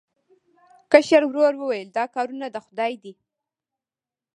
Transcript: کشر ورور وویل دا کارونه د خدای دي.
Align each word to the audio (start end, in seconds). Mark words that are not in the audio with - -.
کشر 0.91 1.21
ورور 1.27 1.53
وویل 1.57 1.89
دا 1.97 2.03
کارونه 2.15 2.47
د 2.51 2.57
خدای 2.65 2.93
دي. 3.03 3.13